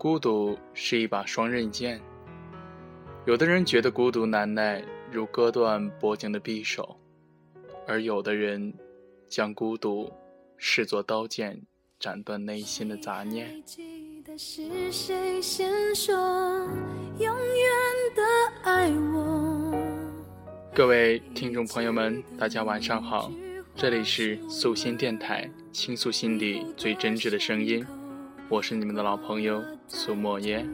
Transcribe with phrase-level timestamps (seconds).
[0.00, 2.00] 孤独是一把双刃剑。
[3.26, 6.96] 有的人觉得孤独难耐，如割断脖颈的匕首；
[7.86, 8.72] 而有的人
[9.28, 10.10] 将孤独
[10.56, 11.60] 视作刀剑，
[11.98, 13.62] 斩断内心的杂念。
[14.38, 16.16] 是谁先说
[17.18, 18.22] 永远的
[18.62, 19.76] 爱我
[20.74, 23.30] 各位听众朋友们，大家晚上好，
[23.76, 27.86] 这里是素心电台，倾诉心底最真挚的声音。
[28.50, 30.68] 我是你们的老朋友苏莫言。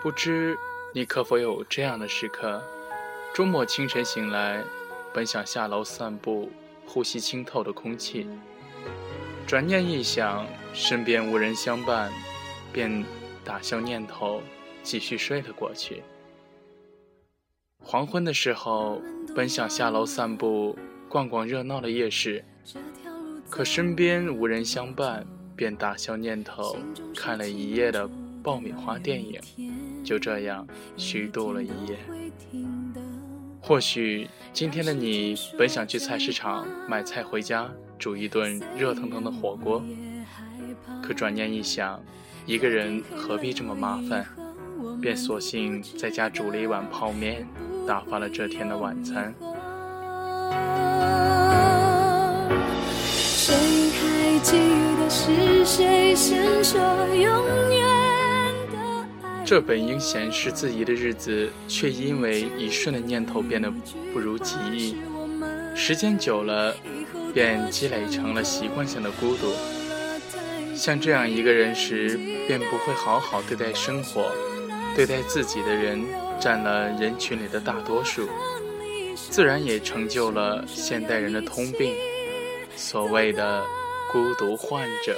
[0.00, 0.56] 不知
[0.92, 2.62] 你可否有这样的时刻？
[3.34, 4.62] 周末清晨醒来，
[5.12, 6.52] 本想下楼散步，
[6.86, 8.28] 呼吸清透的空气，
[9.44, 12.12] 转念一想，身边无人相伴，
[12.72, 13.04] 便
[13.44, 14.40] 打消念头。
[14.84, 16.04] 继续睡了过去。
[17.82, 19.02] 黄昏的时候，
[19.34, 20.78] 本想下楼散步，
[21.08, 22.44] 逛逛热闹的夜市，
[23.50, 26.76] 可身边无人相伴，便打消念头，
[27.16, 28.08] 看了一夜的
[28.42, 29.40] 爆米花电影，
[30.04, 31.98] 就这样虚度了一夜。
[33.60, 39.82] 或许今天的你本想去菜市场买菜回家煮一顿热腾腾的火锅，
[41.02, 42.02] 可转念一想，
[42.46, 44.26] 一个人何必这么麻烦？
[45.00, 47.46] 便索性在家煮了一碗泡面，
[47.86, 49.34] 打发了这天的晚餐。
[59.44, 63.70] 这本应显示自己的日子，却因为一瞬的念头变得
[64.12, 64.96] 不如己意。
[65.74, 66.74] 时间久了，
[67.34, 69.52] 便积累成了习惯性的孤独。
[70.74, 74.32] 像这样一个人时，便不会好好对待生活。
[74.94, 76.00] 对待自己的人
[76.40, 78.28] 占了人群里的大多数，
[79.16, 81.92] 自然也成就了现代人的通病，
[82.76, 83.62] 所谓的
[84.12, 85.16] 孤独患者。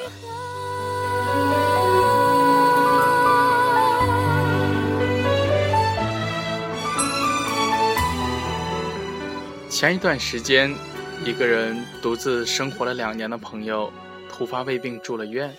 [9.68, 10.74] 前一段时间，
[11.22, 13.92] 一个人独自生活了两年的朋友
[14.32, 15.54] 突发胃病住了院，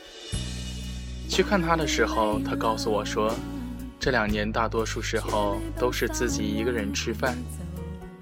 [1.30, 3.32] 去看他的时候，他告诉我说。
[4.00, 7.36] 这两年，大多数时候都是自己一个人吃饭，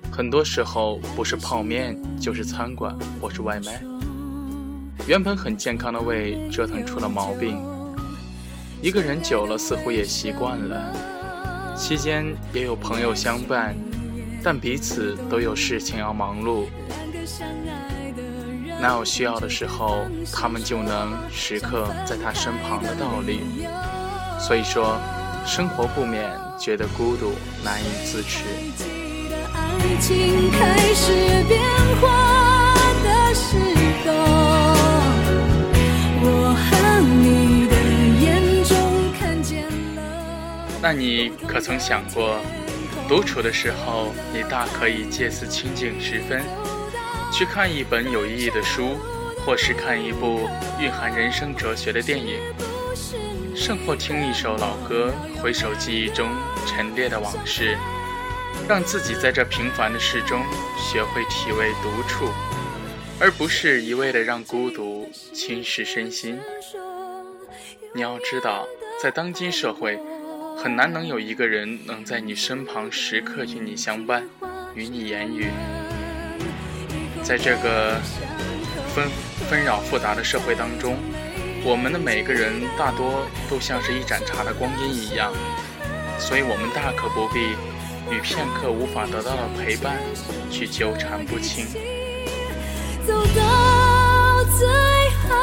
[0.09, 3.83] 很多时候不是泡面就是餐馆或是外卖。
[5.05, 7.61] 原本很健康的胃折腾出了毛病，
[8.81, 11.75] 一个人久了似乎也习惯了。
[11.75, 13.75] 期间也有朋友相伴，
[14.41, 16.65] 但彼此都有事情要忙碌，
[18.79, 23.41] 哪有需要的时候他们就能时刻在他身旁的道理。
[24.39, 24.97] 所以说。
[25.45, 27.33] 生活不免觉得孤独，
[27.63, 28.43] 难以自持。
[40.81, 42.39] 那你可曾想过，
[43.07, 46.43] 独处的时候，你大可以借此清静时分，
[47.31, 48.97] 去看一本有意义的书，
[49.45, 52.39] 或是看一部蕴含人生哲学的电影。
[53.55, 56.29] 胜或听一首老歌，回首记忆中
[56.67, 57.77] 陈列的往事，
[58.67, 60.43] 让自己在这平凡的世中
[60.77, 62.29] 学会体味独处，
[63.17, 66.37] 而不是一味的让孤独侵蚀身心。
[67.93, 68.67] 你要知道，
[69.01, 69.97] 在当今社会，
[70.57, 74.27] 很难能有一个人能在你身旁时刻与你相伴，
[74.75, 75.47] 与你言语。
[77.23, 77.95] 在这个
[78.93, 79.09] 纷
[79.49, 80.97] 纷扰复杂的社会当中。
[81.67, 85.33] 我们的每个人大多都像是一盏茶的光阴一样，
[86.19, 87.55] 所以我们大可不必
[88.13, 89.99] 与片刻无法得到的陪伴
[90.51, 91.65] 去纠缠不清。
[93.03, 94.67] 走到最
[95.23, 95.35] 后，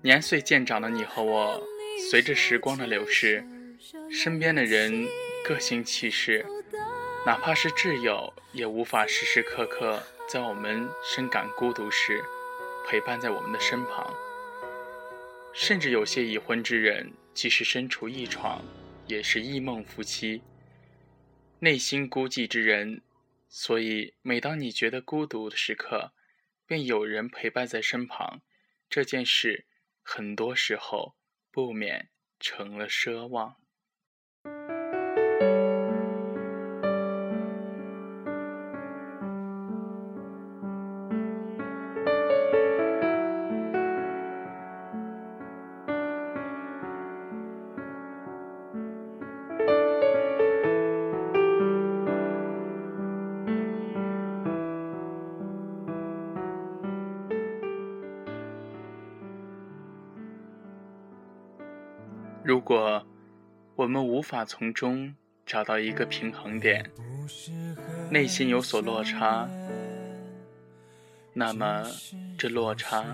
[0.00, 1.60] 年岁渐长的你和我，
[2.08, 3.44] 随着时光的流逝，
[4.12, 5.08] 身边的人
[5.44, 6.46] 各行其事。
[7.26, 12.22] 哪怕是挚友，也无法时时刻刻在我们深感孤独时
[12.86, 14.14] 陪伴在我们的身旁。
[15.52, 18.62] 甚至有些已婚之人，即使身处一床，
[19.06, 20.42] 也是异梦夫妻。
[21.58, 23.02] 内心孤寂之人，
[23.48, 26.12] 所以每当你觉得孤独的时刻，
[26.66, 28.40] 便有人陪伴在身旁。
[28.88, 29.66] 这件事，
[30.02, 31.14] 很多时候
[31.50, 32.08] 不免
[32.40, 33.59] 成了奢望。
[62.50, 63.06] 如果
[63.76, 65.14] 我们无法从中
[65.46, 66.84] 找到一个平衡点，
[68.10, 69.48] 内心有所落差，
[71.32, 71.86] 那么
[72.36, 73.04] 这落差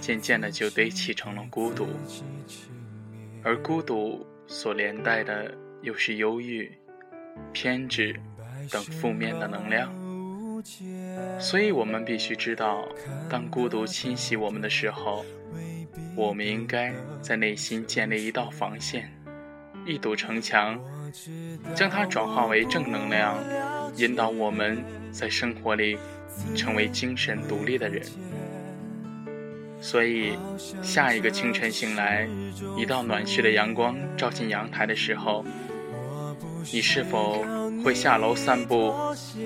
[0.00, 1.86] 渐渐的就堆砌成了孤独，
[3.44, 6.76] 而孤独所连带的又是忧郁、
[7.52, 8.20] 偏执
[8.72, 9.94] 等负面的能量。
[11.38, 12.88] 所以，我们必须知道，
[13.30, 15.24] 当孤独侵袭我们的时候，
[16.16, 19.10] 我们应该在内心建立一道防线，
[19.86, 20.80] 一堵城墙，
[21.74, 23.38] 将它转化为正能量，
[23.96, 24.82] 引导我们
[25.12, 25.98] 在生活里
[26.56, 28.02] 成为精神独立的人。
[29.80, 30.38] 所以，
[30.82, 32.28] 下一个清晨醒来，
[32.76, 35.44] 一道暖煦的阳光照进阳台的时候，
[36.72, 37.44] 你是否？
[37.82, 38.94] 会下楼散步，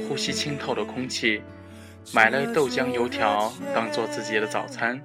[0.08, 1.42] 呼吸清透的空气，
[2.14, 5.00] 买了豆浆油条当做自己的早餐，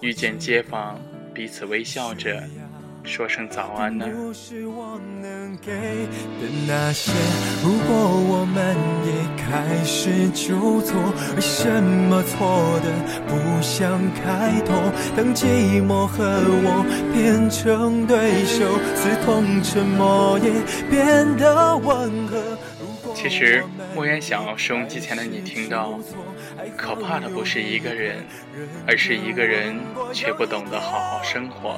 [0.00, 1.00] 遇见街坊，
[1.32, 2.42] 彼此微笑着。
[3.02, 4.04] 说声早安呢。
[4.04, 7.12] 我是我能给的那些
[7.62, 8.76] 如果我们
[9.06, 9.12] 也
[9.42, 11.00] 开始就错，
[11.36, 12.92] 为什么错的
[13.28, 14.92] 不想开拓？
[15.16, 16.84] 当寂寞和我
[17.14, 20.50] 变成对手，刺痛沉默也
[20.90, 22.58] 变得温和。
[23.14, 23.64] 其实，
[23.94, 25.98] 莫言想要收音机前的你听到，
[26.76, 28.24] 可怕的不是一个人，
[28.86, 29.78] 而是一个人
[30.12, 31.76] 却不懂得好好生活。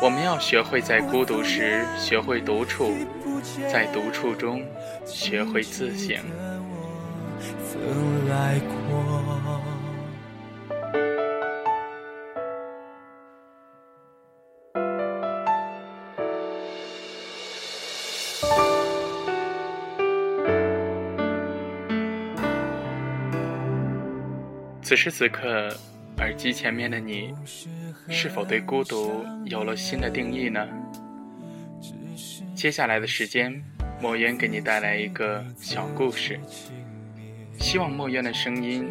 [0.00, 2.94] 我们要学会在孤独时学会独处，
[3.70, 4.64] 在独处中
[5.04, 6.16] 学会自省。
[24.92, 25.74] 此时此刻，
[26.18, 27.32] 耳机前面的你。
[28.10, 30.68] 是否对孤独有了新的定义呢？
[32.54, 33.50] 接下来的时间，
[34.02, 36.38] 墨渊给你带来一个小故事，
[37.58, 38.86] 希望墨渊的声音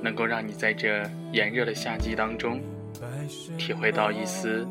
[0.00, 1.02] 能够让你在这
[1.32, 2.60] 炎热的夏季当中，
[3.58, 4.64] 体会到一丝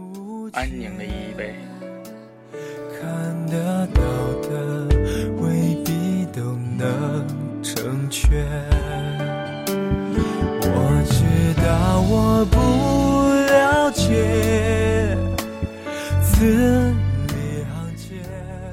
[0.53, 1.55] 安宁的意味。
[3.01, 4.01] 看得到
[4.43, 4.87] 的
[5.41, 8.47] 未必都能成全，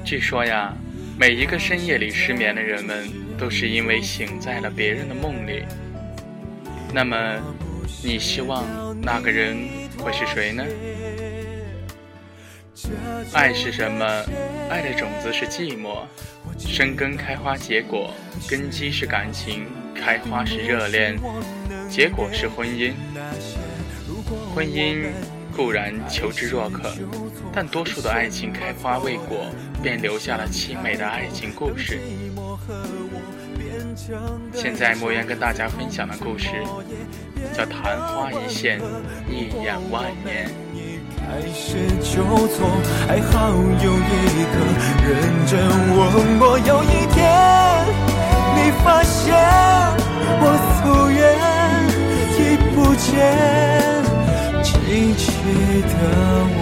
[0.05, 0.73] 据说呀，
[1.19, 5.65] 每一个深夜里失眠的人们，都是因为醒在了别人的梦里。
[6.95, 7.17] 那么，
[8.05, 8.65] 你希望
[9.03, 9.69] 那个人
[9.99, 10.65] 会是谁呢？
[13.33, 14.07] 爱是什么？
[14.71, 16.05] 爱的种子是寂寞，
[16.57, 18.15] 生根开花结果，
[18.49, 21.19] 根基是感情，开花是热恋，
[21.91, 22.93] 结果是婚姻。
[24.57, 25.09] 婚姻
[25.55, 26.91] 固然求之若渴，
[27.53, 29.45] 但多数的爱情开花未果，
[29.83, 32.01] 便留下了凄美的爱情故事。
[34.55, 36.49] 现在莫言跟大家分享的故事
[37.53, 38.81] 叫《昙花一现，
[39.29, 40.49] 一眼万年》。
[41.19, 42.67] 开始就错，
[43.07, 44.57] 还好有一个
[45.05, 47.21] 认真问我，有一天
[48.57, 49.37] 你发现
[50.41, 50.45] 我
[50.81, 51.21] 走远，
[52.39, 54.06] 已不见。
[54.89, 54.93] 的
[56.49, 56.61] 我。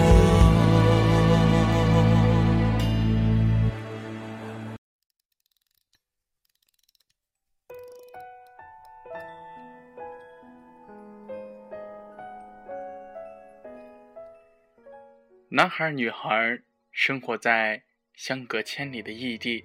[15.49, 16.59] 男孩女孩
[16.91, 17.83] 生活在
[18.15, 19.63] 相隔千里的异地，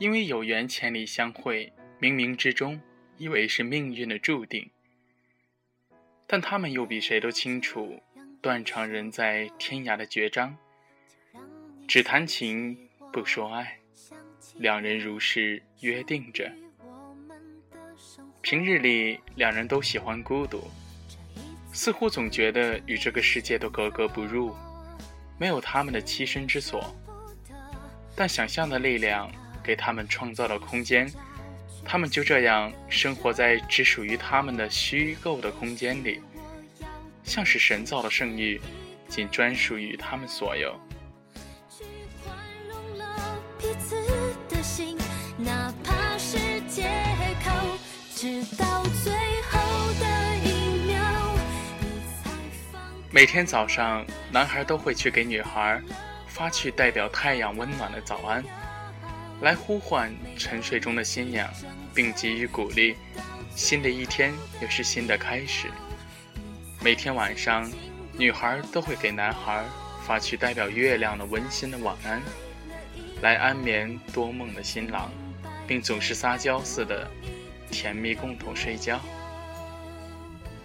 [0.00, 2.80] 因为有缘千里相会，冥冥之中
[3.16, 4.73] 以为是命运的注定。
[6.26, 8.02] 但他们又比谁都清楚，
[8.40, 10.56] 断肠人在天涯的绝章。
[11.86, 12.76] 只谈情
[13.12, 13.78] 不说爱，
[14.56, 16.50] 两人如是约定着。
[18.40, 20.62] 平日里，两人都喜欢孤独，
[21.72, 24.54] 似乎总觉得与这个世界都格格不入，
[25.38, 26.94] 没有他们的栖身之所。
[28.16, 29.30] 但想象的力量
[29.62, 31.10] 给他们创造了空间。
[31.84, 36.20] 他们就这样生活在只属于他们的虚构的空间里，
[37.22, 38.60] 像是神造的圣域，
[39.06, 40.74] 仅专属于他们所有。
[53.10, 55.80] 每天早上，男孩都会去给女孩
[56.26, 58.42] 发去代表太阳温暖的早安。
[59.44, 61.46] 来呼唤沉睡中的新娘，
[61.94, 62.96] 并给予鼓励。
[63.54, 64.32] 新的一天
[64.62, 65.68] 又是新的开始。
[66.82, 67.70] 每天晚上，
[68.16, 69.62] 女孩都会给男孩
[70.06, 72.22] 发去代表月亮的温馨的晚安，
[73.20, 75.12] 来安眠多梦的新郎，
[75.66, 77.06] 并总是撒娇似的
[77.70, 78.98] 甜蜜共同睡觉。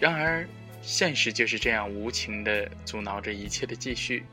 [0.00, 0.48] 然而，
[0.80, 4.24] 现实就是这样无情地阻挠着一切的继续。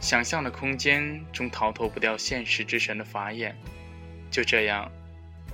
[0.00, 3.56] 想象的空间终逃脱不掉现实之神的法眼。
[4.30, 4.90] 就这样，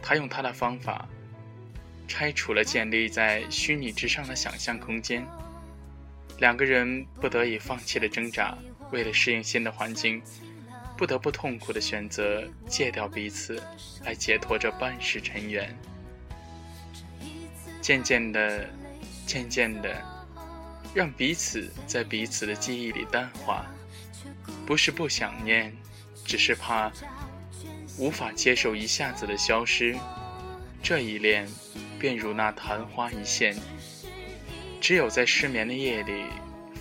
[0.03, 1.09] 他用他的方法
[2.09, 5.25] 拆除了建立在虚拟之上的想象空间。
[6.39, 8.57] 两个人不得已放弃了挣扎，
[8.91, 10.21] 为了适应新的环境，
[10.97, 13.63] 不得不痛苦的选择戒掉彼此，
[14.05, 15.75] 来解脱这半世尘缘。
[17.81, 18.69] 渐渐的，
[19.27, 20.03] 渐渐的，
[20.95, 23.65] 让彼此在彼此的记忆里淡化。
[24.67, 25.77] 不是不想念，
[26.25, 26.91] 只是怕
[27.99, 29.97] 无法接受一下子的消失。
[30.83, 31.49] 这一恋，
[31.99, 33.57] 便如那昙花一现，
[34.81, 36.25] 只有在失眠的夜里，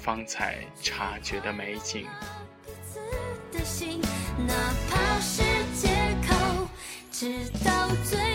[0.01, 2.07] 方才察觉的美景。
[4.47, 4.53] 哪
[4.89, 5.43] 怕是
[5.75, 5.89] 借
[6.27, 6.67] 口，
[7.11, 8.30] 直到最。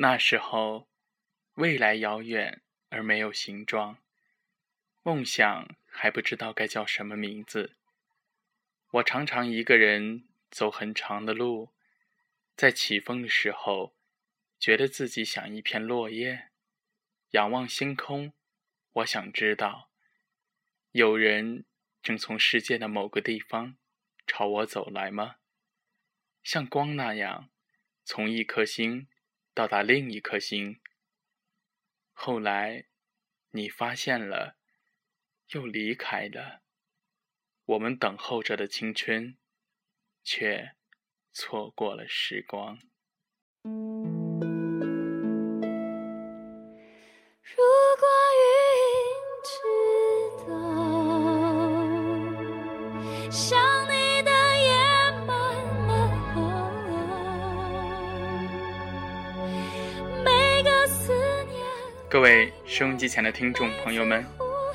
[0.00, 0.88] 那时候，
[1.54, 3.98] 未来遥远而没有形状，
[5.02, 7.74] 梦想还不知道该叫什么名字。
[8.92, 11.72] 我常常一个人走很长的路，
[12.54, 13.92] 在起风的时候，
[14.60, 16.50] 觉得自己像一片落叶。
[17.30, 18.32] 仰望星空，
[18.92, 19.90] 我想知道，
[20.92, 21.64] 有人
[22.00, 23.76] 正从世界的某个地方
[24.28, 25.38] 朝我走来吗？
[26.44, 27.50] 像光那样，
[28.04, 29.08] 从一颗星。
[29.58, 30.78] 到达另一颗星。
[32.12, 32.86] 后来，
[33.50, 34.56] 你发现了，
[35.48, 36.62] 又离开了。
[37.64, 39.36] 我们等候着的青春，
[40.22, 40.76] 却
[41.32, 42.78] 错过了时光。
[43.64, 43.70] 如
[47.98, 48.06] 果
[48.44, 48.46] 云
[49.42, 49.50] 知
[50.46, 50.54] 道
[62.18, 64.26] 各位收音机前的听众朋友们，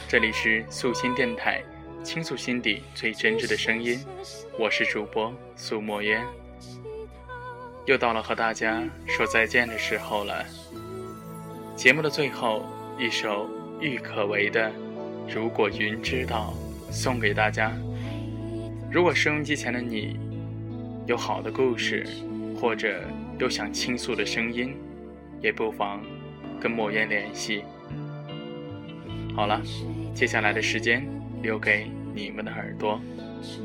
[0.07, 1.61] 这里是素心电台，
[2.01, 3.99] 倾诉心底最真挚的声音，
[4.57, 6.25] 我是主播苏墨渊。
[7.85, 10.45] 又到了和大家说再见的时候了。
[11.75, 12.65] 节目的最后
[12.97, 13.49] 一首
[13.81, 14.69] 郁可唯的
[15.27, 16.53] 《如果云知道》
[16.93, 17.73] 送给大家。
[18.89, 20.17] 如果收音机前的你
[21.07, 22.07] 有好的故事，
[22.55, 23.01] 或者
[23.37, 24.73] 有想倾诉的声音，
[25.41, 26.01] 也不妨。
[26.63, 27.61] 跟莫言联系。
[29.35, 29.61] 好了，
[30.15, 31.05] 接下来的时间
[31.41, 32.97] 留给你们的耳朵，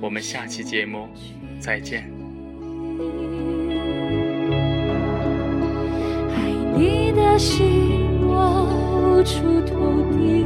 [0.00, 1.06] 我们下期节目
[1.60, 2.10] 再见。
[6.34, 8.66] 爱你的心我
[9.20, 10.44] 无处投递，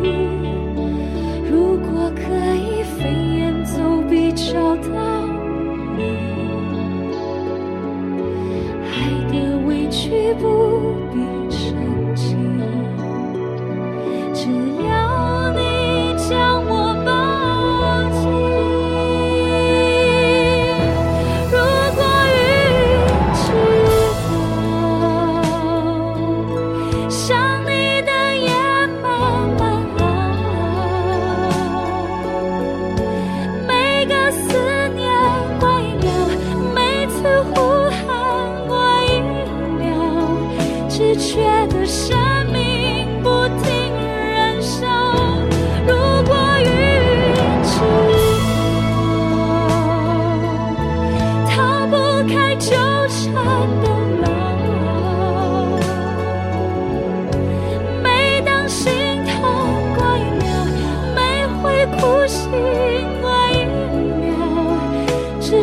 [1.50, 2.20] 如果可
[2.54, 5.01] 以飞檐走壁找到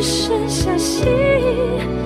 [0.01, 1.99] 只剩下心。